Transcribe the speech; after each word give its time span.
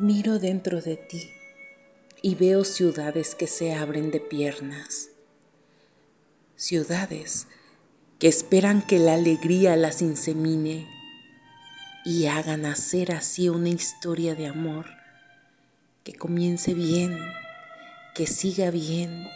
Miro 0.00 0.38
dentro 0.38 0.80
de 0.80 0.96
ti 0.96 1.28
y 2.22 2.36
veo 2.36 2.62
ciudades 2.62 3.34
que 3.34 3.48
se 3.48 3.74
abren 3.74 4.12
de 4.12 4.20
piernas, 4.20 5.08
ciudades 6.54 7.48
que 8.20 8.28
esperan 8.28 8.86
que 8.86 9.00
la 9.00 9.14
alegría 9.14 9.74
las 9.74 10.00
insemine 10.00 10.86
y 12.04 12.26
haga 12.26 12.56
nacer 12.56 13.10
así 13.10 13.48
una 13.48 13.70
historia 13.70 14.36
de 14.36 14.46
amor 14.46 14.86
que 16.04 16.14
comience 16.14 16.74
bien, 16.74 17.18
que 18.14 18.28
siga 18.28 18.70
bien 18.70 19.26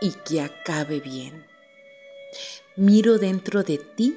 y 0.00 0.12
que 0.12 0.42
acabe 0.42 1.00
bien. 1.00 1.44
Miro 2.76 3.18
dentro 3.18 3.64
de 3.64 3.78
ti 3.78 4.16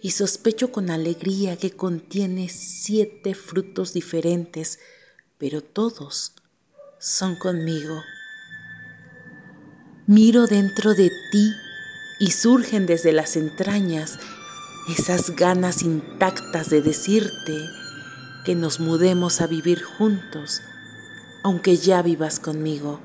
y 0.00 0.12
sospecho 0.12 0.72
con 0.72 0.88
alegría 0.88 1.58
que 1.58 1.72
contiene 1.72 2.48
siete 2.48 3.34
frutos 3.34 3.92
diferentes 3.92 4.78
pero 5.42 5.60
todos 5.60 6.34
son 7.00 7.34
conmigo. 7.34 8.04
Miro 10.06 10.46
dentro 10.46 10.94
de 10.94 11.10
ti 11.32 11.52
y 12.20 12.30
surgen 12.30 12.86
desde 12.86 13.12
las 13.12 13.34
entrañas 13.34 14.20
esas 14.88 15.34
ganas 15.34 15.82
intactas 15.82 16.70
de 16.70 16.80
decirte 16.80 17.58
que 18.44 18.54
nos 18.54 18.78
mudemos 18.78 19.40
a 19.40 19.48
vivir 19.48 19.82
juntos, 19.82 20.62
aunque 21.42 21.76
ya 21.76 22.02
vivas 22.02 22.38
conmigo. 22.38 23.00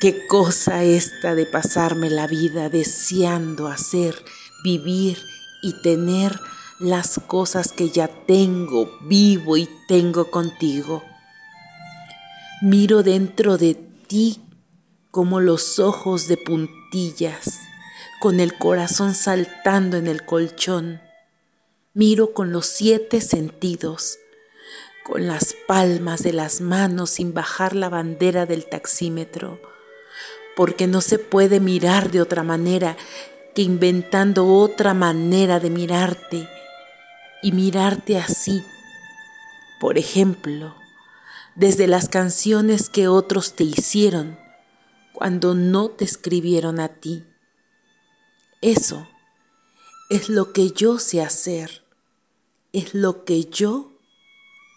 Qué 0.00 0.28
cosa 0.28 0.84
esta 0.84 1.34
de 1.34 1.46
pasarme 1.46 2.08
la 2.08 2.28
vida 2.28 2.68
deseando 2.68 3.66
hacer, 3.66 4.14
vivir 4.62 5.18
y 5.60 5.82
tener 5.82 6.38
las 6.78 7.20
cosas 7.26 7.72
que 7.72 7.88
ya 7.88 8.08
tengo, 8.08 8.98
vivo 9.02 9.56
y 9.56 9.68
tengo 9.88 10.30
contigo. 10.30 11.02
Miro 12.60 13.02
dentro 13.02 13.56
de 13.56 13.74
ti 13.74 14.42
como 15.10 15.40
los 15.40 15.78
ojos 15.78 16.28
de 16.28 16.36
puntillas, 16.36 17.60
con 18.20 18.40
el 18.40 18.58
corazón 18.58 19.14
saltando 19.14 19.96
en 19.96 20.06
el 20.06 20.26
colchón. 20.26 21.00
Miro 21.94 22.34
con 22.34 22.52
los 22.52 22.66
siete 22.66 23.22
sentidos, 23.22 24.18
con 25.02 25.26
las 25.26 25.56
palmas 25.66 26.22
de 26.22 26.34
las 26.34 26.60
manos 26.60 27.10
sin 27.10 27.32
bajar 27.32 27.74
la 27.74 27.88
bandera 27.88 28.44
del 28.44 28.66
taxímetro, 28.66 29.60
porque 30.54 30.86
no 30.86 31.00
se 31.00 31.18
puede 31.18 31.58
mirar 31.58 32.10
de 32.10 32.20
otra 32.20 32.42
manera 32.42 32.98
que 33.54 33.62
inventando 33.62 34.46
otra 34.46 34.92
manera 34.92 35.58
de 35.58 35.70
mirarte 35.70 36.48
y 37.42 37.52
mirarte 37.52 38.18
así. 38.18 38.64
Por 39.80 39.98
ejemplo, 39.98 40.74
desde 41.54 41.86
las 41.86 42.08
canciones 42.08 42.88
que 42.88 43.08
otros 43.08 43.54
te 43.54 43.64
hicieron 43.64 44.38
cuando 45.12 45.54
no 45.54 45.88
te 45.88 46.04
escribieron 46.04 46.80
a 46.80 46.88
ti. 46.88 47.24
Eso 48.60 49.08
es 50.10 50.28
lo 50.28 50.52
que 50.52 50.70
yo 50.70 50.98
sé 50.98 51.22
hacer, 51.22 51.82
es 52.72 52.94
lo 52.94 53.24
que 53.24 53.46
yo 53.46 53.92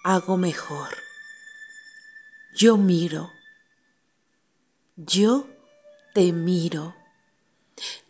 hago 0.03 0.37
mejor. 0.37 0.89
Yo 2.55 2.77
miro, 2.77 3.31
yo 4.95 5.47
te 6.13 6.31
miro, 6.33 6.95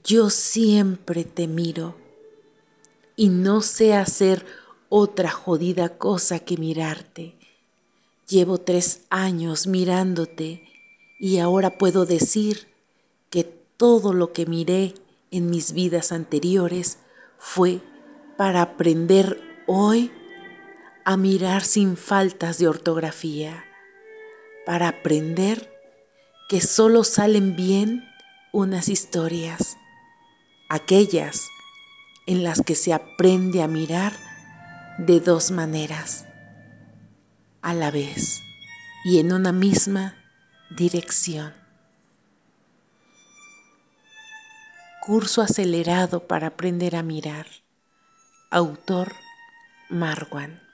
yo 0.03 0.29
siempre 0.29 1.23
te 1.23 1.47
miro 1.47 1.95
y 3.19 3.27
no 3.27 3.59
sé 3.59 3.93
hacer 3.93 4.45
otra 4.87 5.29
jodida 5.29 5.97
cosa 5.97 6.39
que 6.39 6.55
mirarte. 6.55 7.35
Llevo 8.29 8.59
tres 8.59 9.01
años 9.09 9.67
mirándote 9.67 10.63
y 11.19 11.39
ahora 11.39 11.77
puedo 11.77 12.05
decir 12.05 12.69
que 13.29 13.43
todo 13.43 14.13
lo 14.13 14.31
que 14.31 14.45
miré 14.45 14.93
en 15.31 15.49
mis 15.49 15.73
vidas 15.73 16.13
anteriores 16.13 16.99
fue 17.37 17.81
para 18.37 18.61
aprender 18.61 19.41
hoy 19.67 20.13
a 21.03 21.17
mirar 21.17 21.65
sin 21.65 21.97
faltas 21.97 22.57
de 22.57 22.69
ortografía, 22.69 23.65
para 24.65 24.87
aprender 24.87 25.77
que 26.47 26.61
solo 26.61 27.03
salen 27.03 27.57
bien 27.57 28.05
unas 28.53 28.87
historias, 28.87 29.75
aquellas 30.69 31.49
en 32.29 32.43
las 32.43 32.61
que 32.61 32.75
se 32.75 32.93
aprende 32.93 33.63
a 33.63 33.67
mirar 33.67 34.13
de 34.99 35.19
dos 35.19 35.49
maneras, 35.49 36.27
a 37.63 37.73
la 37.73 37.89
vez 37.89 38.43
y 39.03 39.17
en 39.17 39.33
una 39.33 39.51
misma 39.51 40.15
dirección. 40.69 41.55
Curso 45.01 45.41
acelerado 45.41 46.27
para 46.27 46.47
aprender 46.47 46.95
a 46.95 47.01
mirar. 47.01 47.47
Autor 48.51 49.11
Marwan. 49.89 50.68